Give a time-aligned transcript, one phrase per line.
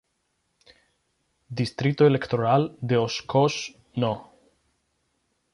[1.59, 4.31] Distrito electoral de Oshkosh No.